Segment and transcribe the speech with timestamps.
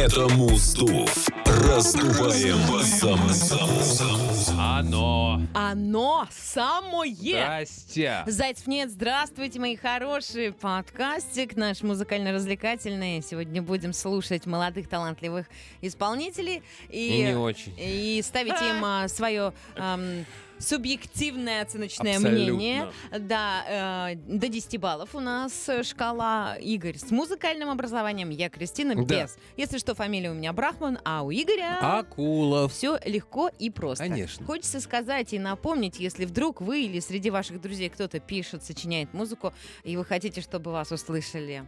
[0.00, 1.28] Это Муздув.
[1.44, 4.58] Раздуваем саму.
[4.58, 5.42] Оно.
[5.52, 7.14] Оно самое.
[7.14, 8.22] Здрасте.
[8.26, 10.52] Зайцев нет, здравствуйте, мои хорошие.
[10.52, 13.20] Подкастик наш музыкально-развлекательный.
[13.20, 15.44] Сегодня будем слушать молодых талантливых
[15.82, 17.74] исполнителей и, И не очень.
[17.76, 20.24] и ставить им а, свое ам,
[20.60, 22.54] субъективное оценочное Абсолютно.
[22.54, 22.92] мнение.
[23.18, 26.56] Да, э, до 10 баллов у нас шкала.
[26.60, 29.02] Игорь с музыкальным образованием, я Кристина Да.
[29.02, 29.36] без.
[29.56, 31.78] Если что, фамилия у меня Брахман, а у Игоря...
[31.80, 32.72] Акулов.
[32.72, 34.04] Все легко и просто.
[34.04, 34.46] Конечно.
[34.46, 39.52] Хочется сказать и напомнить, если вдруг вы или среди ваших друзей кто-то пишет, сочиняет музыку,
[39.84, 41.64] и вы хотите, чтобы вас услышали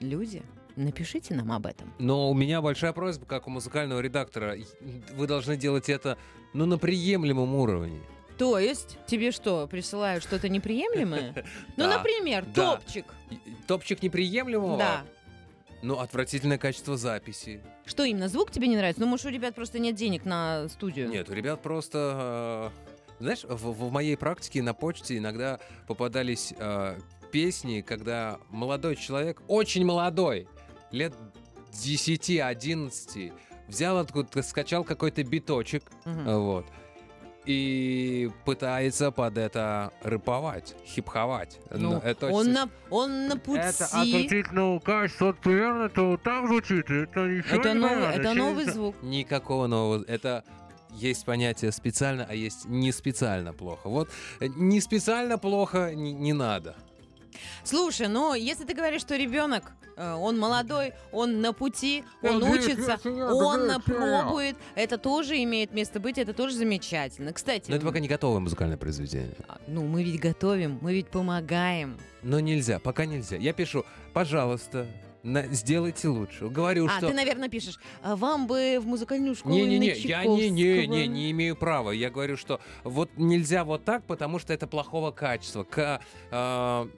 [0.00, 0.42] люди,
[0.84, 1.92] напишите нам об этом.
[1.98, 4.56] Но у меня большая просьба, как у музыкального редактора.
[5.14, 6.16] Вы должны делать это,
[6.54, 8.00] ну, на приемлемом уровне.
[8.38, 11.34] То есть, тебе что, присылают что-то неприемлемое?
[11.76, 13.04] Ну, например, топчик.
[13.66, 14.78] Топчик неприемлемого?
[14.78, 15.04] Да.
[15.82, 17.60] Ну, отвратительное качество записи.
[17.86, 19.00] Что именно, звук тебе не нравится?
[19.00, 21.08] Ну, может, у ребят просто нет денег на студию?
[21.08, 22.72] Нет, у ребят просто...
[23.18, 26.98] э, Знаешь, в, в моей практике на почте иногда попадались э,
[27.30, 30.48] песни, когда молодой человек, очень молодой,
[30.90, 31.14] лет
[31.72, 33.32] 10-11,
[33.68, 36.66] взял откуда скачал какой-то биточек, э, вот,
[37.44, 41.58] и пытается под это рэповать, хипховать.
[41.70, 43.58] Ну, это он, очень- на, он на пути.
[43.60, 48.34] Это отвратительного качества, вот примерно это так звучит, это ничего Это, не новый, понятно, это
[48.34, 48.72] новый это?
[48.72, 49.02] звук.
[49.02, 50.04] Никакого нового.
[50.06, 50.44] Это
[50.92, 53.88] есть понятие специально, а есть не специально плохо.
[53.88, 56.76] Вот э, не специально плохо не, не надо.
[57.64, 62.98] Слушай, ну если ты говоришь, что ребенок, э, он молодой, он на пути, он учится,
[63.04, 67.32] он пробует, это тоже имеет место быть, это тоже замечательно.
[67.32, 69.34] Кстати, Но это пока не готовое музыкальное произведение.
[69.48, 71.98] а, ну мы ведь готовим, мы ведь помогаем.
[72.22, 73.36] Но нельзя, пока нельзя.
[73.36, 74.86] Я пишу, пожалуйста,
[75.22, 76.48] на- сделайте лучше.
[76.48, 77.08] Говорю, а, что...
[77.08, 81.04] ты, наверное, пишешь, «А вам бы в музыкальную школу Не-не-не, я не, не, не, Чайковского».
[81.06, 81.90] не имею права.
[81.90, 85.64] Я говорю, что вот нельзя вот так, потому что это плохого качества.
[85.64, 86.00] К
[86.30, 86.88] э,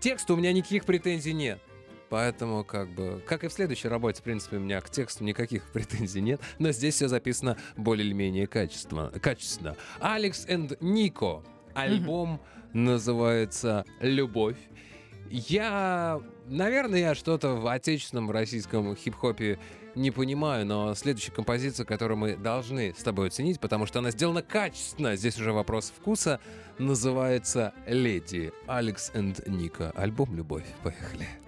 [0.00, 1.60] тексту у меня никаких претензий нет.
[2.08, 5.64] Поэтому, как бы, как и в следующей работе, в принципе, у меня к тексту никаких
[5.72, 6.40] претензий нет.
[6.58, 9.10] Но здесь все записано более или менее качественно.
[9.20, 9.76] качественно.
[10.00, 11.44] Алекс энд Нико.
[11.74, 12.40] Альбом
[12.72, 14.56] называется «Любовь».
[15.30, 19.58] Я, наверное, я что-то в отечественном российском хип-хопе
[19.94, 24.42] не понимаю, но следующая композиция, которую мы должны с тобой оценить, потому что она сделана
[24.42, 26.40] качественно, здесь уже вопрос вкуса,
[26.78, 28.52] называется «Леди».
[28.66, 29.90] Алекс энд Ника.
[29.96, 30.66] Альбом «Любовь».
[30.82, 31.26] Поехали.
[31.26, 31.47] Какой-то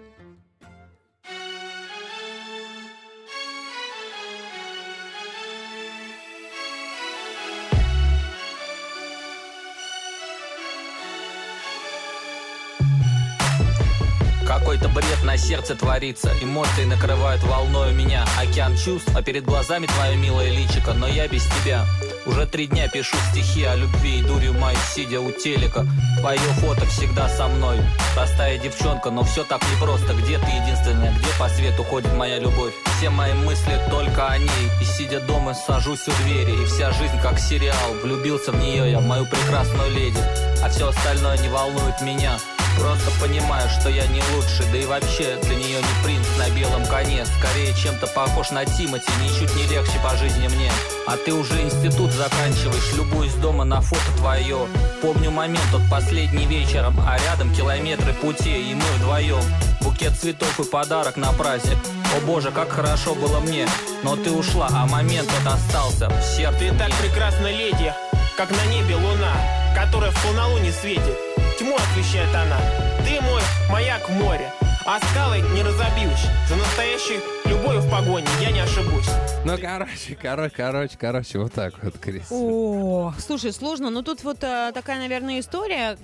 [15.40, 16.30] сердце творится.
[16.42, 18.24] Эмоции накрывают волною меня.
[18.38, 20.92] Океан чувств, а перед глазами твое милое личико.
[20.92, 21.86] Но я без тебя.
[22.26, 25.86] Уже три дня пишу стихи о любви И дурью мою, сидя у телека.
[26.18, 27.78] Твое фото всегда со мной.
[28.14, 30.12] Простая девчонка, но все так непросто.
[30.14, 32.74] Где ты единственная, где по свету ходит моя любовь?
[32.98, 34.70] Все мои мысли только о ней.
[34.80, 36.62] И сидя дома сажусь у двери.
[36.62, 37.94] И вся жизнь как сериал.
[38.02, 40.20] Влюбился в нее я, в мою прекрасную леди.
[40.62, 42.38] А все остальное не волнует меня
[42.78, 46.84] Просто понимаю, что я не лучший Да и вообще для нее не принц на белом
[46.86, 47.24] коне.
[47.26, 50.70] Скорее чем-то похож на Тимати Ничуть не легче по жизни мне.
[51.06, 54.66] А ты уже институт заканчиваешь Любуюсь дома на фото твое.
[55.02, 59.42] Помню момент тот последний вечером А рядом километры пути И мы вдвоем.
[59.80, 61.78] Букет цветов и подарок на праздник.
[62.16, 63.66] О боже, как хорошо было мне.
[64.02, 67.92] Но ты ушла, а момент вот остался В сердце Ты так прекрасна, леди,
[68.36, 69.34] как на небе луна,
[69.74, 71.29] которая в полнолуние светит.
[71.70, 72.58] Тьму освещает она.
[73.06, 74.52] Ты мой маяк в море,
[74.84, 76.26] а скалы не разобьюсь.
[76.48, 79.06] За настоящей любовью в погоне я не ошибусь.
[79.44, 82.26] Ну, короче, короче, короче, короче, вот так вот, Крис.
[82.28, 85.96] О, слушай, сложно, но тут вот э, такая, наверное, история,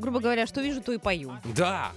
[0.00, 1.32] грубо говоря, что вижу, то и пою.
[1.44, 1.92] Да,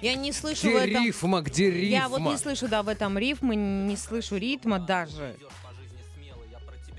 [0.00, 1.04] Я не слышу в где этом...
[1.04, 1.96] рифма, где рифма?
[1.98, 5.36] Я вот не слышу, да, в этом рифмы, не слышу ритма даже.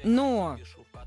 [0.03, 0.59] Но,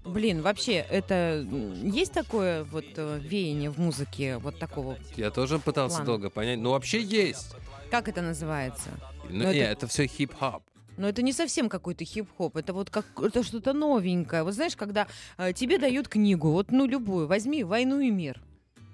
[0.06, 1.47] блин, вообще, это
[1.82, 4.97] есть такое вот э, веяние в музыке вот такого?
[5.17, 6.06] Я тоже пытался Ладно.
[6.12, 6.58] долго понять.
[6.58, 7.55] Ну, вообще есть.
[7.91, 8.88] Как это называется?
[9.29, 10.62] Ну, Ну, не, это- это все хип-хоп.
[10.97, 14.43] Но это не совсем какой-то хип-хоп, это вот как это что-то новенькое.
[14.44, 15.06] Вот знаешь, когда
[15.37, 18.41] э, тебе дают книгу, вот ну любую, возьми «Войну и мир».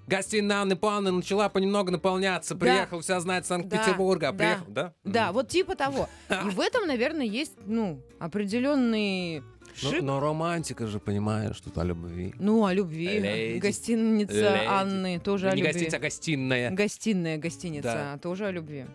[0.05, 2.55] Гостиная Павловны начала понемногу наполняться.
[2.55, 2.59] Да.
[2.59, 4.33] Приехал, вся знает Санкт-Петербурга.
[4.33, 4.93] Да, Приехал, да?
[5.05, 6.09] Да, вот типа того.
[6.29, 9.41] И в этом, наверное, есть, ну, определенный
[9.75, 10.01] Шип.
[10.03, 12.33] но романтика же, понимаешь, тут о любви.
[12.39, 13.19] Ну, о любви.
[13.19, 13.59] Леди.
[13.59, 14.65] Гостиница Леди.
[14.67, 15.71] Анны тоже о не любви.
[15.73, 16.71] гостиница, а гостиная.
[16.71, 18.17] Гостиная гостиница Да.
[18.19, 18.85] тоже о любви.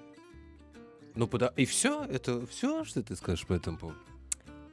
[1.14, 1.52] Ну, пода...
[1.56, 2.04] и все?
[2.04, 3.98] Это все, что ты скажешь по этому поводу?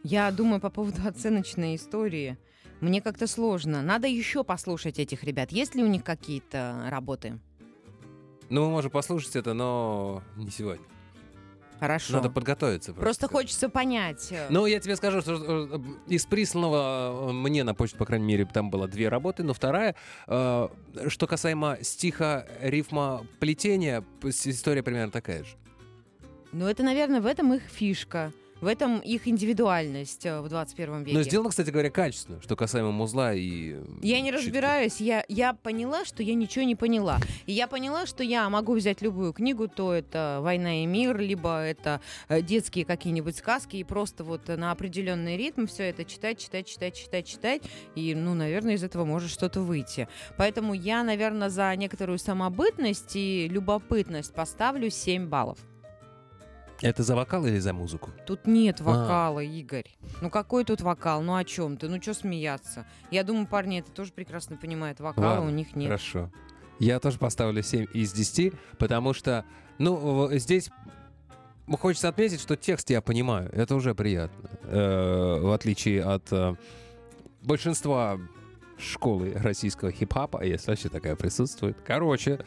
[0.03, 2.37] Я думаю по поводу оценочной истории.
[2.81, 3.81] Мне как-то сложно.
[3.81, 5.51] Надо еще послушать этих ребят.
[5.51, 7.39] Есть ли у них какие-то работы?
[8.49, 10.85] Ну, мы можем послушать это, но не сегодня.
[11.85, 12.13] Хорошо.
[12.13, 12.93] Надо подготовиться.
[12.93, 14.31] Просто хочется понять.
[14.31, 18.25] э, Ну, я тебе скажу, что э, из присланного э, мне на почту, по крайней
[18.25, 19.95] мере, там было две работы, но вторая,
[20.27, 20.67] э,
[21.07, 25.55] что касаемо стиха, рифма, плетения, история примерно такая же.
[26.51, 28.31] Ну, это, наверное, в этом их фишка.
[28.61, 31.17] В этом их индивидуальность э, в 21 веке.
[31.17, 33.75] Но сделано, кстати говоря, качественно, что касаемо музла и...
[34.01, 37.19] Я не разбираюсь, я, я поняла, что я ничего не поняла.
[37.45, 41.59] И я поняла, что я могу взять любую книгу, то это «Война и мир», либо
[41.59, 41.99] это
[42.29, 46.95] э, детские какие-нибудь сказки, и просто вот на определенный ритм все это читать, читать, читать,
[46.95, 47.61] читать, читать,
[47.95, 50.07] и, ну, наверное, из этого может что-то выйти.
[50.37, 55.59] Поэтому я, наверное, за некоторую самобытность и любопытность поставлю 7 баллов.
[56.81, 58.11] Это за вокал или за музыку?
[58.25, 58.83] Тут нет А.
[58.83, 59.95] вокала, Игорь.
[60.21, 61.21] Ну какой тут вокал?
[61.21, 61.87] Ну о чем ты?
[61.87, 62.85] Ну что смеяться?
[63.11, 64.99] Я думаю, парни это тоже прекрасно понимают.
[64.99, 65.87] Вокала Ладно, у них нет.
[65.87, 66.31] Хорошо.
[66.79, 69.45] Я тоже поставлю 7 из 10, потому что,
[69.77, 70.69] ну, здесь
[71.79, 73.49] хочется отметить, что текст я понимаю.
[73.53, 74.49] Это уже приятно.
[74.63, 76.55] Э, в отличие от э,
[77.41, 78.19] большинства
[78.77, 81.77] школы российского хип-хопа, если вообще такая присутствует.
[81.85, 82.39] Короче,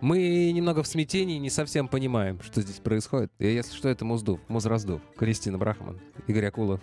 [0.00, 3.32] мы немного в смятении, не совсем понимаем, что здесь происходит.
[3.38, 6.80] И если что, это Муздув, Музраздув, Кристина Брахман, Игорь Акулов.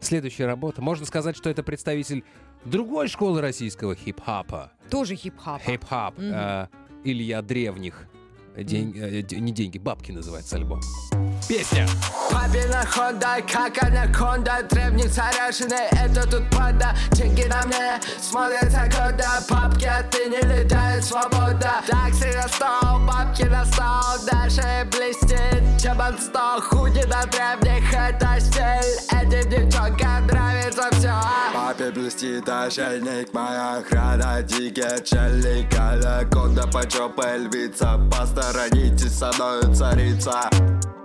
[0.00, 0.82] Следующая работа.
[0.82, 2.22] Можно сказать, что это представитель
[2.64, 4.72] другой школы российского хип-хопа.
[4.90, 5.62] Тоже хип-хап.
[5.62, 6.18] Хип-хап.
[6.18, 6.32] Мгм.
[6.32, 6.68] э,
[7.04, 8.06] Илья Древних.
[8.64, 10.80] День- э, не деньги, бабки называется альбом.
[11.48, 11.86] Песня.
[12.32, 19.84] Папина Хонда, как анаконда Древний царяшины, это тут панда Деньги на мне смотрятся года Папки,
[19.84, 22.85] а ты не летает свобода Такси на стол,
[32.06, 40.48] Блестит ошейник, моя охрана Дикие челли, анаконда по жопе львица Посторонитесь, со мною царица.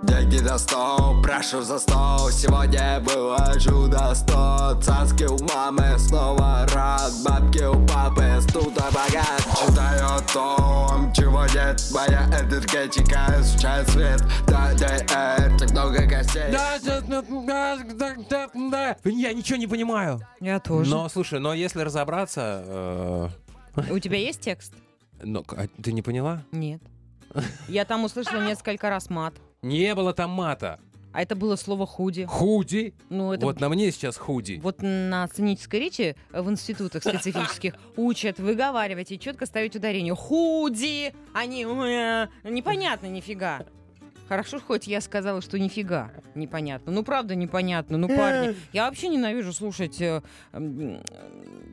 [0.04, 4.80] Деньги на стол, прошу за стол Сегодня было чудо сто.
[4.80, 11.80] Цаски у мамы, снова рад Бабки у папы, студа богат Читаю о том, чего нет
[11.92, 14.22] Моя энергетика изучает свет.
[14.46, 16.50] Да, да, э, так много гостей.
[19.04, 20.20] Я ничего не понимаю.
[20.40, 20.90] Я тоже.
[20.92, 23.30] Но, слушай, но если разобраться...
[23.90, 24.74] У тебя есть текст?
[25.20, 26.44] э, ну, а ты не поняла?
[26.52, 26.82] Нет.
[27.68, 29.34] Я там услышала несколько раз мат.
[29.62, 30.78] Не было там мата.
[31.12, 32.24] А это было слово худи.
[32.24, 32.94] Худи.
[33.10, 34.58] Ну, это Вот на мне сейчас худи.
[34.62, 40.14] Вот на сценической речи в институтах специфических учат выговаривать и четко ставить ударение.
[40.14, 41.14] Худи!
[41.34, 43.66] Они «э», непонятно нифига.
[44.32, 46.90] Хорошо, хоть я сказала, что нифига непонятно.
[46.90, 47.98] Ну, правда, непонятно.
[47.98, 50.22] Ну, парни, я вообще ненавижу слушать э,
[50.54, 51.02] м,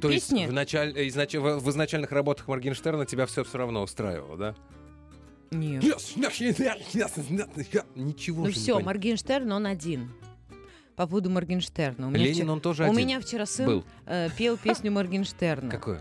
[0.02, 0.46] То есть песни.
[0.46, 4.56] в, началь- э, изнач- в- в изначальных работах Моргенштерна тебя все все равно устраивало, да?
[5.52, 5.86] Нет.
[7.96, 8.86] Ничего Ну же не все, понятно.
[8.94, 10.12] Моргенштерн, он один.
[10.98, 12.08] По поводу Моргенштерна.
[12.08, 13.86] У меня, Ленин, вчера, он тоже у один меня вчера сын был.
[14.06, 15.70] э, пел песню Моргенштерна.
[15.72, 16.00] Какой?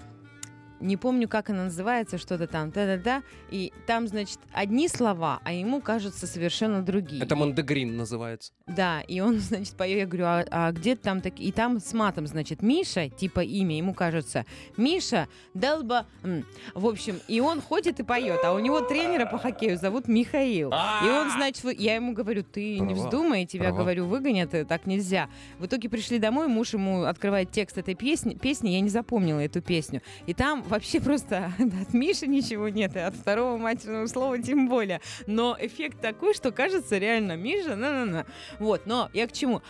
[0.80, 5.80] Не помню, как она называется, что-то там, да-да-да, и там, значит, одни слова, а ему
[5.80, 7.22] кажутся совершенно другие.
[7.22, 8.52] Это Мондегрин называется.
[8.66, 11.38] Да, и он, значит, поет, я говорю, а, а где там так...
[11.38, 14.44] И там с матом, значит, Миша, типа имя, ему кажется,
[14.76, 16.06] Миша, долба...
[16.22, 16.44] м.
[16.74, 20.70] В общем, и он ходит и поет, а у него тренера по хоккею зовут Михаил.
[20.70, 23.78] И он, значит, я ему говорю, ты не вздумай, тебя, права.
[23.78, 25.28] говорю, выгонят, э, так нельзя.
[25.58, 29.60] В итоге пришли домой, муж ему открывает текст этой песни, песни, я не запомнила эту
[29.60, 30.02] песню.
[30.26, 35.00] И там вообще просто от Миши ничего нет, и от второго матерного слова тем более.
[35.26, 38.26] Но эффект такой, что кажется реально Миша, на-на-на.
[38.58, 39.62] Вот, но я к чему?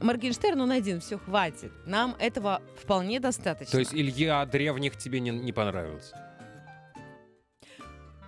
[0.00, 1.72] Моргенштерн, он один, все, хватит.
[1.86, 3.72] Нам этого вполне достаточно.
[3.72, 6.16] То есть Илья Древних тебе не, не понравился?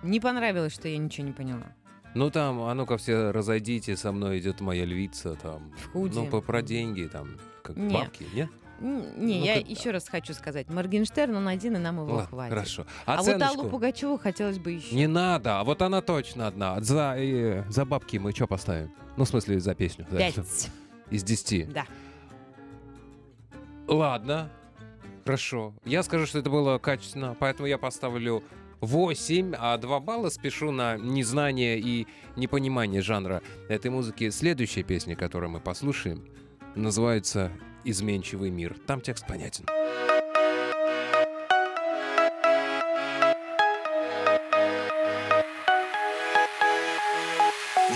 [0.01, 1.75] Не понравилось, что я ничего не поняла.
[2.15, 5.71] Ну там, а ну-ка все разойдите, со мной идет моя львица, там.
[5.77, 6.15] В худи.
[6.15, 7.93] Ну, по, про деньги, там, как Не.
[7.93, 8.49] бабки, нет?
[8.81, 10.69] Не, Ну, я как- еще раз хочу сказать.
[10.69, 12.53] Моргенштерн, он один, и нам его Ладно, хватит.
[12.53, 12.85] хорошо.
[13.05, 13.59] А вот Оценочку.
[13.61, 14.95] Аллу Пугачеву хотелось бы еще.
[14.95, 16.79] Не надо, а вот она точно одна.
[16.81, 18.91] За, э, за бабки мы что поставим?
[19.17, 20.05] Ну, в смысле, за песню.
[20.09, 20.33] да, Пять.
[20.35, 20.69] всё.
[21.09, 21.63] Из десяти.
[21.63, 21.85] Да.
[23.87, 24.49] Ладно,
[25.25, 25.73] хорошо.
[25.85, 28.43] Я скажу, что это было качественно, поэтому я поставлю
[28.81, 34.29] 8, а 2 балла спешу на незнание и непонимание жанра этой музыки.
[34.29, 36.23] Следующая песня, которую мы послушаем,
[36.75, 37.51] называется
[37.83, 38.75] «Изменчивый мир».
[38.85, 39.65] Там текст понятен.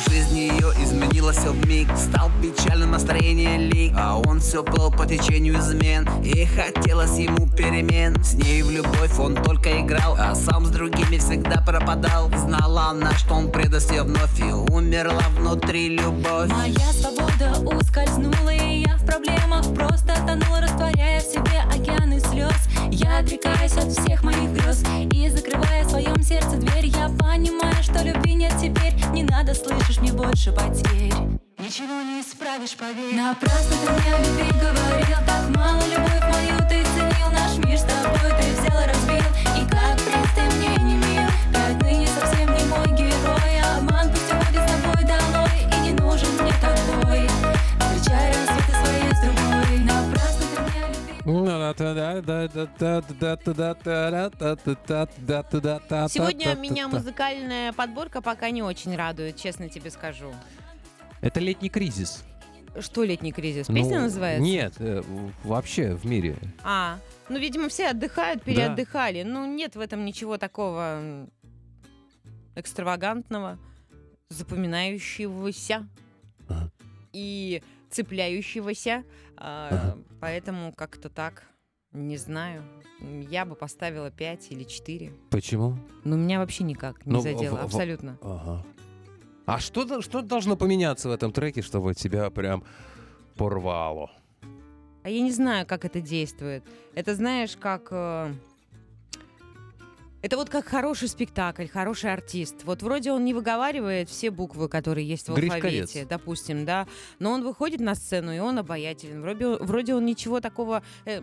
[0.10, 0.50] Жизнь
[0.84, 1.88] изменилось все в миг.
[1.96, 3.94] Стал печальным настроение лик.
[3.98, 6.08] А он все плыл по течению измен.
[6.24, 8.22] И хотелось ему перемен.
[8.24, 12.30] С ней в любовь он только играл А сам с другими всегда пропадал.
[12.36, 14.40] Знала она, что он предаст ее вновь.
[14.40, 16.50] И умерла внутри любовь.
[16.50, 16.94] Моя
[17.34, 19.64] свобода ускользнула, и я в проблемах.
[19.74, 22.54] Просто тонула, растворяя в себе океаны слез.
[22.92, 28.04] Я отрекаюсь от всех моих грез и закрывая в своем сердце дверь, я понимаю, что
[28.04, 28.94] любви нет теперь.
[29.12, 31.14] Не надо, слышишь, мне больше потерь.
[31.58, 33.16] Ничего не исправишь, поверь.
[33.16, 35.18] Напрасно ты мне о любви говорил.
[35.26, 37.32] Так мало любовь мою ты ценил.
[37.32, 39.26] Наш мир с тобой ты взял и разбил.
[39.58, 39.98] И как
[40.36, 41.13] ты мне не мил
[56.10, 60.34] Сегодня меня музыкальная подборка пока не очень радует, честно тебе скажу.
[61.22, 62.24] Это летний кризис.
[62.80, 63.68] Что летний кризис?
[63.68, 64.44] Песня Ну, называется?
[64.44, 64.74] Нет,
[65.44, 66.36] вообще в мире.
[66.64, 66.98] А,
[67.30, 69.22] ну, видимо, все отдыхают, переотдыхали.
[69.24, 71.28] Ну, нет в этом ничего такого
[72.56, 73.60] экстравагантного,
[74.30, 75.88] запоминающегося
[76.50, 76.72] Ага.
[77.14, 77.62] и
[77.92, 79.04] цепляющегося.
[79.38, 81.44] А, Поэтому как-то так,
[81.94, 82.64] не знаю.
[83.30, 85.12] Я бы поставила 5 или 4.
[85.30, 85.78] Почему?
[86.04, 88.18] Но меня вообще никак не Ну, задело, в- в- абсолютно.
[88.22, 88.66] Ага.
[89.46, 92.64] А что, что должно поменяться в этом треке, чтобы тебя прям
[93.36, 94.10] порвало?
[95.04, 96.64] А я не знаю, как это действует.
[96.96, 97.92] Это знаешь, как...
[100.24, 102.64] Это вот как хороший спектакль, хороший артист.
[102.64, 105.64] Вот вроде он не выговаривает все буквы, которые есть в Гришковец.
[105.66, 106.88] алфавите, допустим, да,
[107.20, 109.22] но он выходит на сцену, и он обаятелен.
[109.22, 111.22] Вроде, вроде он ничего такого э,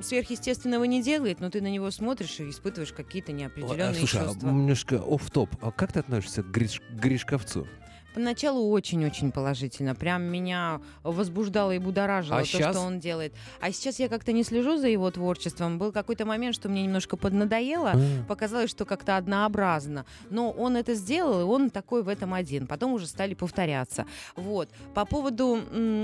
[0.00, 4.26] сверхъестественного не делает, но ты на него смотришь и испытываешь какие-то А, неопределенные Слушай, а
[4.28, 4.46] чувства.
[4.46, 7.66] немножко оф топ А как ты относишься к Гриш- Гришковцу?
[8.14, 9.94] Поначалу очень-очень положительно.
[9.94, 12.76] Прям меня возбуждало и будоражило А то, щас?
[12.76, 13.32] что он делает.
[13.60, 15.78] А сейчас я как-то не слежу за его творчеством.
[15.78, 17.92] Был какой-то момент, что мне немножко поднадоело.
[17.94, 18.24] А.
[18.28, 20.04] Показалось, что как-то однообразно.
[20.30, 22.66] Но он это сделал, и он такой в этом один.
[22.66, 24.06] Потом уже стали повторяться.
[24.36, 24.68] Вот.
[24.94, 25.58] По поводу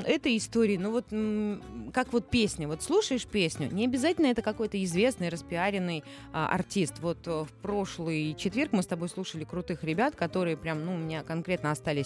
[0.06, 1.06] этой истории, ну вот
[1.92, 2.68] как вот песня.
[2.68, 6.94] Вот слушаешь песню, не обязательно это какой-то известный, распиаренный а, артист.
[7.00, 10.98] Вот э, в прошлый четверг мы с тобой слушали крутых ребят, которые прям, ну, у
[10.98, 11.97] меня конкретно остались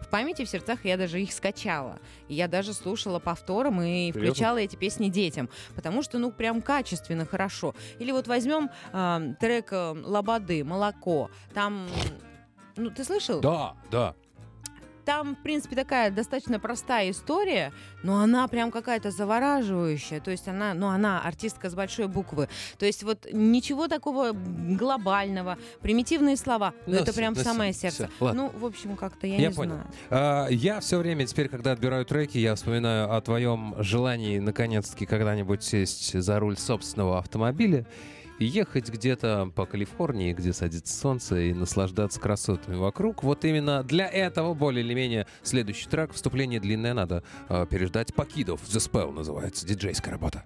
[0.00, 1.98] в памяти, в сердцах, и я даже их скачала.
[2.28, 4.20] И я даже слушала повтором и Серьезно?
[4.20, 7.74] включала эти песни детям, потому что, ну, прям качественно, хорошо.
[7.98, 11.30] Или вот возьмем а, трек э, Лободы, Молоко.
[11.54, 11.88] Там,
[12.76, 13.40] ну, ты слышал?
[13.40, 14.14] Да, да.
[15.10, 17.72] Там, в принципе, такая достаточно простая история,
[18.04, 20.20] но она прям какая-то завораживающая.
[20.20, 22.48] То есть она, ну, она артистка с большой буквы.
[22.78, 26.74] То есть вот ничего такого глобального, примитивные слова.
[26.86, 28.06] Но Ну, это прям ну, самое сердце.
[28.06, 28.42] всё, ладно.
[28.54, 29.72] ну, в общем, как-то я, Я не понял.
[29.72, 29.90] знаю.
[30.10, 35.64] А, я все время теперь, когда отбираю треки, я вспоминаю о твоем желании наконец-таки когда-нибудь
[35.64, 37.84] сесть за руль собственного автомобиля
[38.44, 43.22] ехать где-то по Калифорнии, где садится солнце, и наслаждаться красотами вокруг.
[43.22, 48.14] Вот именно для этого, более или менее, следующий трек, вступление длинное, надо э, переждать.
[48.14, 50.44] Покидов, The Spell называется, диджейская работа.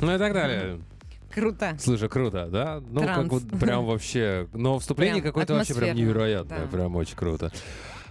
[0.00, 0.80] Ну и так далее.
[1.32, 1.76] Круто.
[1.80, 2.82] Слушай, круто, да?
[2.90, 3.30] Ну, как Транс.
[3.30, 4.48] вот прям вообще...
[4.52, 6.66] Но вступление какое-то вообще прям невероятное, да.
[6.66, 7.50] прям очень круто.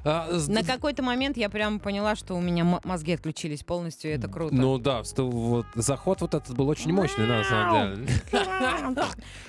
[0.04, 4.28] А, На какой-то момент я прям поняла, что у меня мозги отключились полностью, и это
[4.28, 4.56] круто.
[4.56, 8.08] Ну да, вот, заход вот этот был очень мощный, на самом деле.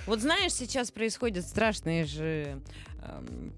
[0.06, 2.60] Вот знаешь, сейчас происходят страшные же
[3.02, 3.52] эм,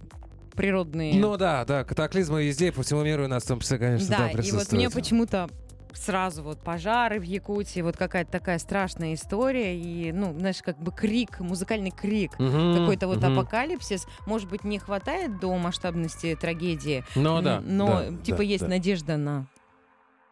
[0.54, 1.18] природные...
[1.18, 4.50] Ну да, да, катаклизмы везде, по всему миру у нас числе, конечно, да, да, и
[4.52, 5.48] вот мне почему-то
[5.96, 10.92] сразу вот пожары в Якутии, вот какая-то такая страшная история, и, ну, знаешь, как бы
[10.92, 13.38] крик, музыкальный крик, Мгм, какой-то вот мгм.
[13.38, 14.06] апокалипсис.
[14.26, 17.60] Может быть, не хватает до масштабности трагедии, Ну н- да.
[17.60, 18.68] но да, типа да, есть да.
[18.68, 19.46] надежда на...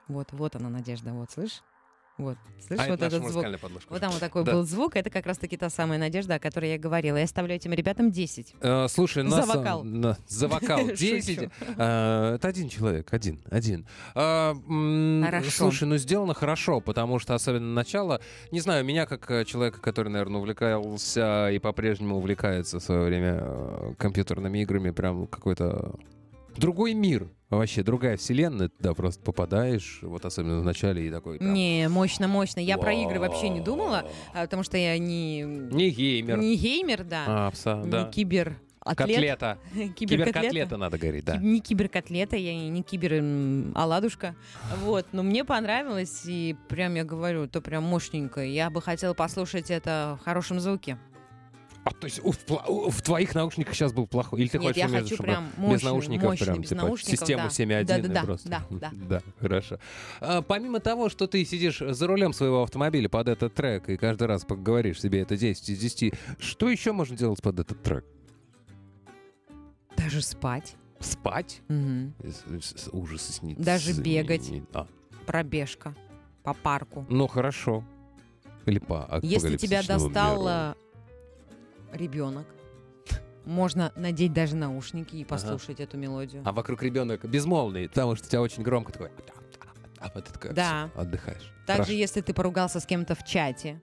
[0.09, 1.63] Вот, вот она надежда, вот, слышь?
[2.19, 3.45] Вот, слышишь, А вот это этот звук?
[3.61, 3.91] подложка.
[3.91, 4.53] Вот там вот такой Да.
[4.53, 7.17] был звук, это как раз-таки та самая надежда, о которой я говорила.
[7.17, 8.55] Я оставляю этим ребятам 10.
[8.61, 9.83] Э, слушай, За нас, э, вокал.
[9.83, 10.95] на- за вокал Шучу.
[10.97, 11.49] 10.
[11.79, 13.87] э, это один человек, один, один.
[14.15, 15.51] А, м, Хорошо.
[15.51, 20.09] Слушай, ну сделано хорошо, потому что особенно начало, не знаю, меня как э, человека, который,
[20.11, 25.95] наверное, увлекался и по-прежнему увлекается в свое время э, компьютерными играми, прям какой-то
[26.57, 27.29] другой мир.
[27.59, 31.39] Вообще, другая вселенная, туда просто попадаешь, вот особенно в начале, и такой...
[31.39, 32.61] прям, Не, мощно, мощно.
[32.61, 36.39] Я про игры вообще не думала, а, потому что я не, Не геймер.
[36.39, 38.05] не геймер, да, А, пса, не да.
[38.05, 39.59] кибер Котлета.
[39.75, 39.95] Киберкотлета.
[39.95, 41.37] Киберкотлета надо говорить, да.
[41.37, 43.23] Не киберкотлета, я и не кибер
[43.77, 44.35] оладушка.
[44.81, 48.41] Вот, но мне понравилось, и прям я говорю, то прям мощненько.
[48.41, 50.99] Я бы хотела послушать это в хорошем звуке.
[51.85, 52.33] А то есть в,
[52.91, 54.41] в твоих наушниках сейчас был плохой?
[54.41, 56.83] Или ты Нет, хочешь я хочу чтобы прям без мощный, наушников мощный, прям без типа
[56.83, 57.49] наушников, система да.
[57.49, 58.49] 7.1 Да-да-да, просто?
[58.49, 58.91] да, да.
[58.93, 59.79] да, хорошо.
[60.21, 64.29] А, помимо того, что ты сидишь за рулем своего автомобиля под этот трек и каждый
[64.29, 68.05] раз говоришь себе это 10 из 10, что еще можно делать под этот трек?
[69.97, 70.77] Даже спать.
[71.01, 71.63] Спать?
[71.69, 72.15] Мгм.
[72.23, 73.63] С- с- Ужасы снится.
[73.63, 74.53] Даже бегать.
[74.73, 74.87] А,
[75.27, 75.95] Пробежка
[76.45, 77.07] по парку.
[77.09, 77.85] Ну, хорошо.
[78.67, 80.49] Или по Если тебя апокалипсичному достал миру.
[80.49, 80.75] э,
[81.93, 82.47] ребенок,
[83.45, 86.43] можно надеть даже наушники и послушать эту мелодию.
[86.45, 89.11] А вокруг ребенок безмолвный, потому что у тебя очень громко такой...
[89.99, 90.91] А вот ты Да.
[90.97, 91.53] отдыхаешь.
[91.67, 91.93] Также, Хорошо.
[91.93, 93.81] если ты поругался с кем-то в чате,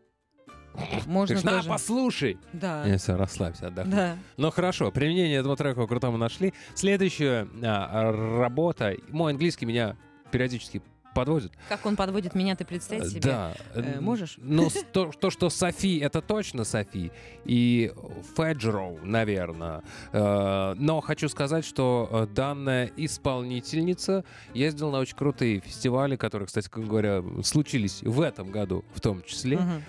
[0.74, 1.70] Ты можно на, тоже...
[1.70, 2.38] послушай!
[2.52, 2.84] Да.
[2.86, 3.92] Не, все, расслабься, отдохни.
[3.92, 4.18] Да.
[4.38, 6.54] Ну хорошо, применение этого трека крутому нашли.
[6.76, 8.96] Следующая а, работа.
[9.08, 9.96] Мой английский меня
[10.32, 10.82] периодически
[11.20, 11.52] подводит.
[11.68, 13.20] Как он подводит меня, ты представь себе?
[13.22, 13.54] Да.
[13.76, 14.36] Э, можешь?
[14.38, 17.12] Ну, то, то, что Софи, это точно Софи.
[17.44, 17.92] И
[18.38, 19.84] Феджроу, наверное.
[20.14, 26.70] Э, Но хочу сказать, что э, данная исполнительница ездила на очень крутые фестивали, которые, кстати
[26.74, 29.58] говоря, случились в этом году в том числе.
[29.58, 29.84] Мгм.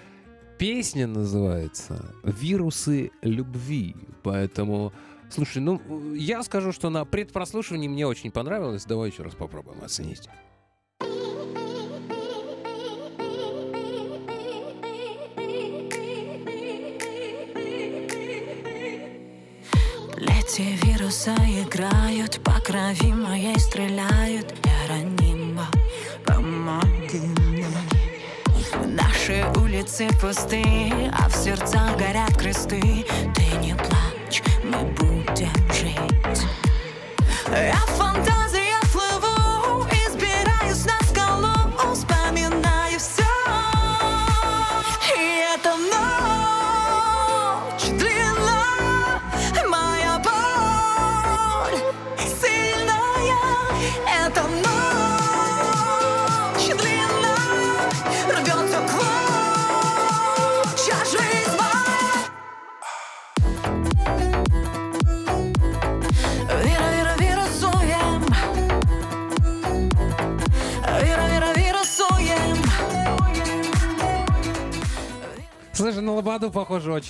[0.58, 3.94] Песня называется «Вирусы любви».
[4.22, 4.92] Поэтому,
[5.30, 5.80] слушай, ну,
[6.14, 8.84] я скажу, что на предпрослушивании мне очень понравилось.
[8.84, 10.28] Давай еще раз попробуем оценить.
[20.52, 24.52] Эти вируса играют, по крови моей стреляют.
[24.64, 25.68] Я ранима,
[26.26, 27.66] помоги мне.
[28.84, 30.64] Наши улицы пусты,
[31.12, 33.06] а в сердцах горят кресты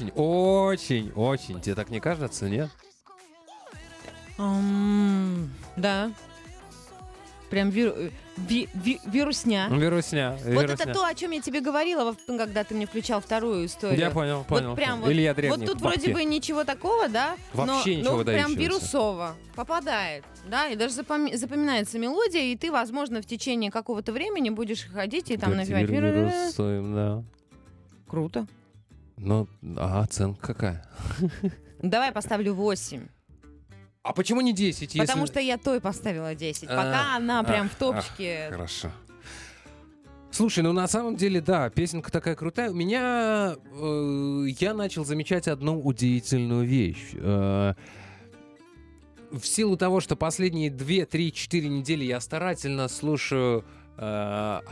[0.09, 1.61] очень, очень, очень.
[1.61, 2.71] Тебе так не кажется, нет?
[5.77, 6.11] Да.
[7.51, 9.69] Прям виру- э, ви- ви- вирусня.
[9.73, 10.31] Вирусня.
[10.45, 10.75] Вот вирусня.
[10.75, 13.99] это то, о чем я тебе говорила, во- когда ты мне включал вторую историю.
[13.99, 14.69] Я понял, понял.
[14.69, 15.03] Вот прям понял.
[15.03, 15.99] вот, Или я вот древний тут в бабке.
[16.01, 17.35] вроде бы ничего такого, да?
[17.55, 22.71] но, Вообще ничего но прям вирусово попадает, да, и даже запоми- запоминается мелодия, и ты,
[22.71, 25.91] возможно, в течение какого-то времени будешь ходить и там Говорите, напевать.
[25.91, 27.25] вир- «Вир- вирусуем, да.
[28.07, 28.47] Круто.
[29.23, 30.89] Ну, а оценка какая?
[31.83, 33.07] Давай поставлю 8.
[34.03, 34.95] А почему не 10?
[34.95, 36.65] если- Потому что я той поставила 10.
[36.71, 38.49] А, Пока она прям ах, в топчике.
[38.51, 38.91] Хорошо.
[40.31, 42.71] Слушай, ну на самом деле, да, песенка такая крутая.
[42.71, 47.11] У меня э, я начал замечать одну удивительную вещь.
[47.15, 47.75] Э,
[49.33, 53.65] в силу того, что последние 2, 3, 4 недели я старательно слушаю
[53.97, 54.63] э, а-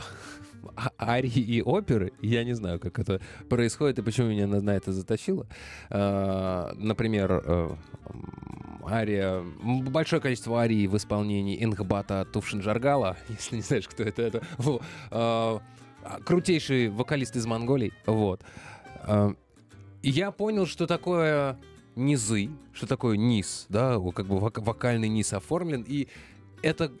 [0.99, 2.13] арии и оперы.
[2.21, 5.47] Я не знаю, как это происходит и почему меня на, это затащило.
[5.89, 7.69] А, например, э,
[8.87, 14.43] ария, большое количество арий в исполнении Ингбата Тувшинджаргала, если не знаешь, кто это, это
[15.11, 15.61] а,
[16.03, 17.93] а, крутейший вокалист из Монголии.
[18.05, 18.41] Вот.
[19.03, 19.33] А,
[20.01, 21.57] я понял, что такое
[21.95, 26.07] низы, что такое низ, да, как бы вок- вокальный низ оформлен, и
[26.61, 26.91] это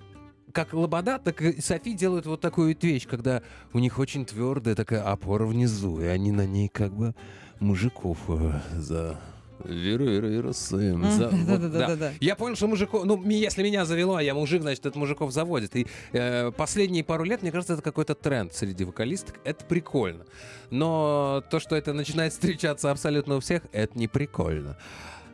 [0.53, 3.41] как Лобода, так и Софи делают вот такую вещь, когда
[3.73, 7.13] у них очень твердая такая опора внизу, и они на ней как бы
[7.59, 9.19] мужиков э, за...
[9.65, 11.03] Веру, веру, веру, сын.
[11.11, 11.57] за- вот, да.
[11.57, 12.13] Да-да-да-да.
[12.21, 13.03] Я понял, что мужиков...
[13.03, 15.75] Ну, если меня завело, а я мужик, значит, это мужиков заводит.
[15.75, 19.35] И э, последние пару лет, мне кажется, это какой-то тренд среди вокалисток.
[19.43, 20.25] Это прикольно.
[20.69, 24.77] Но то, что это начинает встречаться абсолютно у всех, это не прикольно.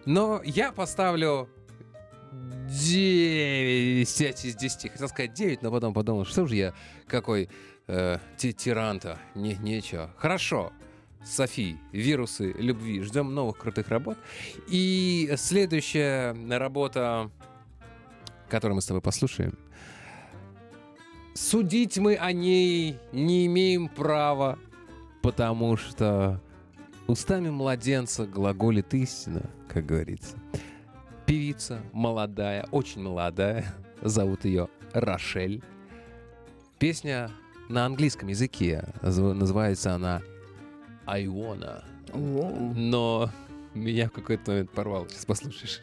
[0.05, 1.47] Но я поставлю
[2.67, 4.91] 9 из 10.
[4.91, 6.73] Хотел сказать 9, но потом подумал, что же я
[7.07, 7.49] какой
[7.87, 9.19] э, ти- тиран-то.
[9.35, 10.11] Не, нечего.
[10.17, 10.71] Хорошо.
[11.23, 13.01] Софи, вирусы любви.
[13.01, 14.17] Ждем новых крутых работ.
[14.67, 17.31] И следующая работа,
[18.49, 19.57] которую мы с тобой послушаем.
[21.33, 24.57] Судить мы о ней не имеем права,
[25.21, 26.41] потому что
[27.07, 30.37] устами младенца глаголит истина, как говорится.
[31.25, 33.65] Певица молодая, очень молодая,
[34.01, 35.63] зовут ее Рошель.
[36.77, 37.31] Песня
[37.67, 40.21] на английском языке, называется она
[41.07, 41.83] I wanna.
[42.13, 43.31] Но
[43.73, 45.09] меня в какой-то момент порвало.
[45.09, 45.81] Сейчас послушаешь.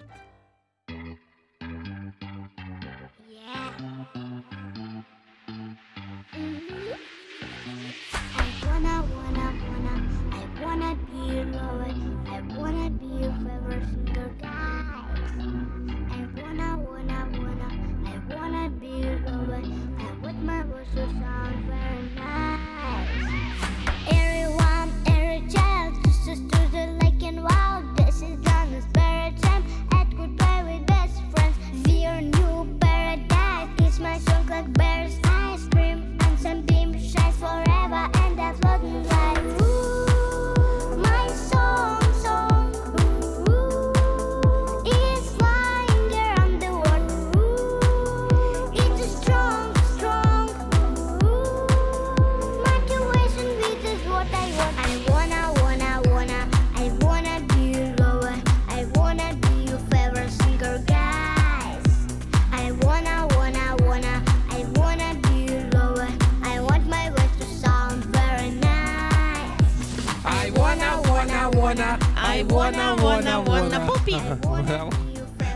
[71.72, 73.86] Wanna, I wanna, wanna, wanna.
[73.86, 74.16] Пупи.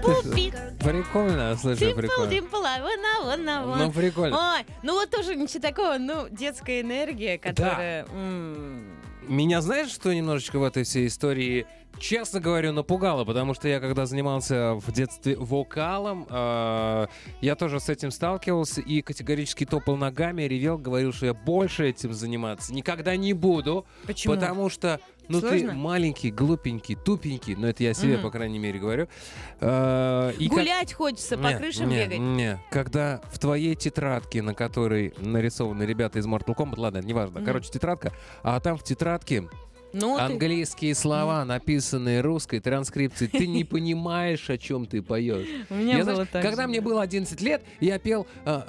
[0.03, 0.53] Пупи.
[0.81, 2.31] Прикольно, слушай, Димпл, прикольно.
[2.31, 3.77] димпл, а wanna, wanna, wanna.
[3.87, 4.55] Ну, прикольно.
[4.55, 8.07] Ой, ну вот тоже ничего такого, ну, детская энергия, которая...
[8.15, 8.87] м,
[9.29, 11.67] Меня знаешь, что немножечко в этой всей истории,
[11.99, 17.07] честно говорю, напугало, потому что я когда занимался в детстве вокалом, э,
[17.41, 22.13] я тоже с этим сталкивался и категорически топал ногами, ревел, говорил, что я больше этим
[22.13, 24.35] заниматься никогда не буду, Почему?
[24.35, 25.75] потому что ну ты Сложно?
[25.75, 28.23] маленький, глупенький, тупенький, но это я себе, Мгм.
[28.23, 29.09] по крайней мере, говорю.
[29.61, 32.19] Э, и как- Гулять хочется, по не, крышам не, бегать.
[32.19, 37.47] Не, когда в твоей тетрадке, на которой нарисованы ребята из Mortal Kombat, ладно, неважно, Мгм.
[37.47, 38.13] короче, тетрадка,
[38.45, 39.49] а там в тетрадке
[39.93, 45.47] Ну, ты- английские слова, написанные русской транскрипцией, ты не понимаешь, о чем ты поешь.
[45.71, 46.85] У меня Я, было знаешь, так когда же, мне да.
[46.87, 48.61] было 11 лет, я пел э,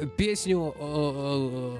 [0.00, 1.76] э, песню э,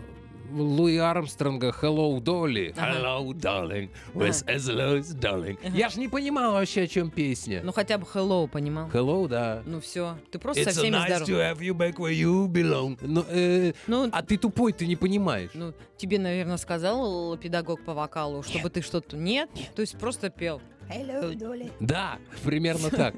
[0.52, 2.74] Луи Армстронга «Hello, Dolly».
[2.76, 5.58] «Hello, darling, where's Ezra's darling».
[5.74, 7.60] Я ж не понимал вообще, о чем песня.
[7.64, 8.88] Ну, хотя бы hello, понимал?
[8.88, 9.62] «Hello», да.
[9.66, 11.28] Ну, все, ты просто It's со всеми nice здоров.
[11.28, 12.98] to have you back where you belong.
[13.00, 15.50] Ну, э, Ну, а ты тупой, ты не понимаешь.
[15.54, 19.16] ну, тебе, наверное, сказал педагог по вокалу, чтобы ты что-то...
[19.16, 19.48] Нет?
[19.74, 20.60] То есть просто пел.
[20.88, 21.70] Hello, Dolly.
[21.80, 23.14] Да, примерно так.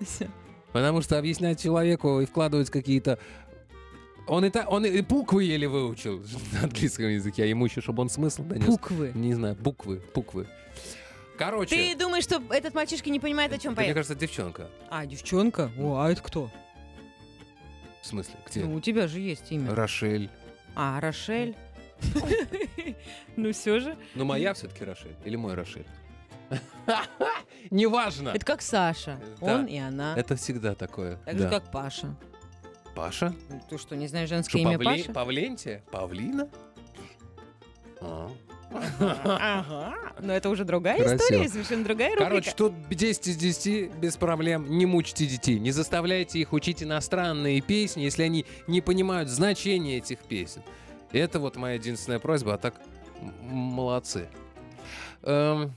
[0.73, 3.19] Потому что объяснять человеку и вкладывать какие-то...
[4.29, 4.67] Он и, та...
[4.69, 8.67] он и буквы еле выучил на английском языке, а ему еще, чтобы он смысл донес.
[8.67, 9.13] Буквы.
[9.15, 10.47] Не знаю, буквы, буквы.
[11.39, 13.95] Короче, Ты думаешь, что этот мальчишка не понимает, о чем это, мне поет?
[13.95, 14.69] кажется, девчонка.
[14.91, 15.71] А, девчонка?
[15.79, 16.51] О, а это кто?
[18.03, 18.65] В смысле, где?
[18.65, 19.75] Ну, у тебя же есть имя.
[19.75, 20.31] Рошель.
[20.75, 21.57] А, Рошель.
[23.37, 23.97] Ну, все же.
[24.17, 25.15] Ну, моя все-таки Рошель.
[25.25, 25.87] Или мой Рошель.
[27.71, 28.31] Неважно.
[28.31, 29.21] Это как Саша.
[29.41, 29.55] Да.
[29.55, 30.17] Он и она.
[30.17, 31.19] Это всегда такое.
[31.25, 32.17] Так же, как Паша.
[32.99, 33.33] Паша?
[33.71, 35.13] Ты что, не знаешь женское Что, имя Павле- Паша?
[35.13, 35.83] Павлентия?
[35.93, 36.49] Павлина?
[38.01, 38.29] А.
[39.01, 39.95] Ага.
[40.21, 41.17] Но это уже другая Красиво.
[41.17, 42.29] история, совершенно другая рубрика.
[42.29, 44.67] Короче, тут 10 из 10 без проблем.
[44.69, 45.61] Не мучьте детей.
[45.61, 50.63] Не заставляйте их учить иностранные песни, если они не понимают значения этих песен.
[51.13, 52.75] Это вот моя единственная просьба, а так
[53.43, 54.29] молодцы.
[55.23, 55.73] Эм,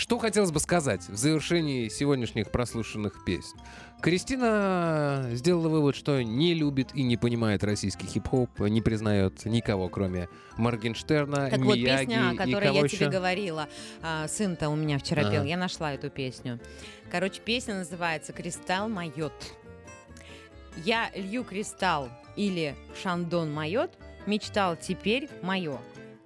[0.00, 3.58] что хотелось бы сказать в завершении сегодняшних прослушанных песен?
[4.00, 10.28] Кристина сделала вывод, что не любит и не понимает российский хип-хоп, не признает никого, кроме
[10.56, 12.96] Моргенштерна, Так вот, Мияги песня, о которой я еще?
[12.96, 13.68] тебе говорила.
[14.02, 15.32] а, Сын-то у меня вчера Ага.
[15.32, 16.58] пел, я нашла эту песню.
[17.10, 19.34] Короче, песня называется «Кристалл майот».
[20.84, 23.90] Я лью кристалл или шандон майот,
[24.26, 25.78] мечтал теперь мое.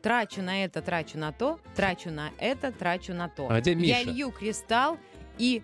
[0.04, 3.48] Трачу на это, трачу на то, трачу на это, трачу на то.
[3.50, 4.10] А где Я Миша?
[4.10, 4.98] лью кристалл
[5.38, 5.62] и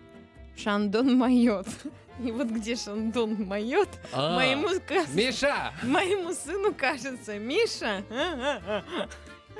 [0.57, 1.67] шандон майот.
[2.25, 4.69] И вот где шандон майот, А, моему,
[5.15, 5.73] Миша!
[5.83, 8.03] моему сыну кажется, Миша,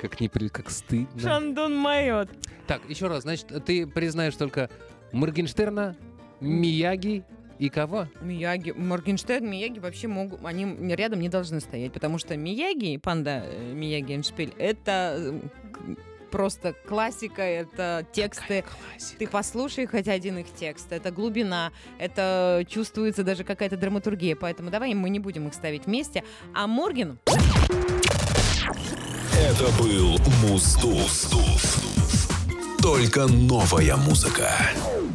[0.01, 1.19] Как, не, при- как стыдно.
[1.21, 2.29] шандон майот.
[2.65, 4.71] Так, еще раз, значит, ты признаешь только
[5.11, 5.95] Моргенштерна,
[6.39, 7.23] Мияги
[7.61, 8.07] и кого?
[8.21, 13.73] Мияги, Моргенштерн, Мияги вообще могут, они рядом не должны стоять, потому что Мияги, панда э,
[13.73, 15.39] Мияги Эншпиль, это э,
[16.31, 18.63] просто классика, это тексты.
[19.19, 24.95] Ты послушай хоть один их текст, это глубина, это чувствуется даже какая-то драматургия, поэтому давай
[24.95, 26.23] мы не будем их ставить вместе.
[26.55, 27.19] А Морген,
[29.37, 31.29] Это был Музраздув.
[32.81, 34.49] Только новая музыка.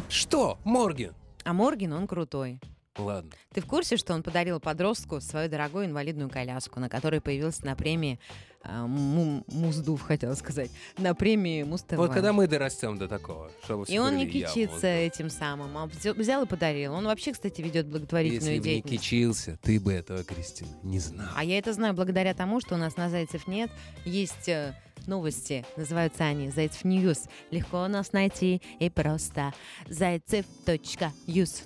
[0.07, 1.11] Что, Морген?
[1.47, 2.59] А Морген, он крутой.
[2.97, 3.29] Ладно.
[3.53, 7.75] Ты в курсе, что он подарил подростку свою дорогую инвалидную коляску, на которой появился на
[7.75, 8.19] премии
[8.63, 11.95] а, Му- Музраздув, хотела сказать, на премии Муз-ТВ.
[11.95, 14.83] Вот когда мы дорастем до такого, чтобы все И он не «Я кичится Музраздув».
[14.83, 16.93] этим самым, а взя- взял и подарил.
[16.95, 19.03] Он вообще, кстати, ведет благотворительную Если бы не деятельность.
[19.03, 21.27] кичился, ты бы этого, Кристина, не знал.
[21.35, 23.69] А я это знаю благодаря тому, что у нас на Зайцев.net.
[24.05, 24.73] Есть э,
[25.07, 27.25] новости, называются они Зайцев News.
[27.51, 29.53] Легко нас найти и просто.
[29.87, 31.63] Зайцев.news.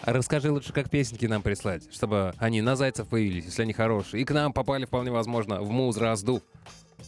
[0.00, 4.22] А расскажи лучше, как песенки нам прислать, чтобы они на зайцев появились, если они хорошие.
[4.22, 6.42] И к нам попали, вполне возможно, в Музраздув.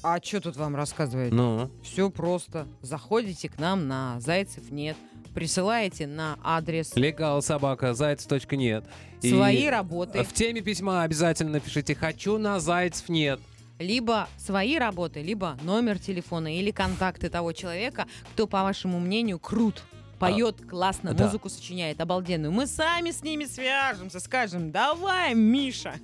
[0.03, 1.33] А что тут вам рассказывать?
[1.33, 2.67] Ну, Все просто.
[2.83, 4.97] Заходите к нам на Зайцев нет.
[5.35, 8.85] Присылаете на адрес легал собака, зайцев нет.
[9.23, 10.23] И свои работы.
[10.25, 13.41] В теме письма обязательно напишите «Хочу на зайцев нет».
[13.79, 19.83] Либо свои работы, либо номер телефона или контакты того человека, кто, по вашему мнению, крут.
[20.19, 21.25] Поет классно, да.
[21.27, 22.51] музыку сочиняет обалденную.
[22.51, 25.95] Мы сами с ними свяжемся, скажем, давай, Миша,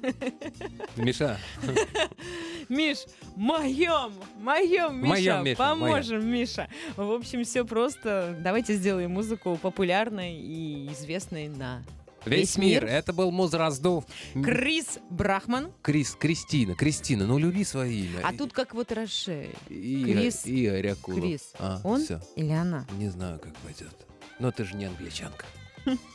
[0.95, 1.37] Миша,
[2.69, 2.99] Миш,
[3.35, 6.69] моем, моем, Миша, Моем, Миша, поможем, Миша.
[6.97, 8.39] В общем, все просто.
[8.41, 11.83] Давайте сделаем музыку популярной и известной на
[12.27, 12.85] весь, мир.
[12.85, 14.05] Это был муз раздув.
[14.35, 18.21] М, Крис Брахман, Крис, Кристина, Кристина, ну люби свое имя.
[18.25, 19.51] а тут как вот Роше.
[19.69, 21.21] Крис- Игорь Акулов.
[21.21, 21.53] Крис.
[21.59, 22.21] А, Он всё.
[22.37, 22.87] или она?
[22.99, 23.95] Не знаю, как пойдет.
[24.39, 25.47] Но ты же не англичанка.